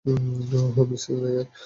[0.05, 1.47] ওহ, Mrs Nair.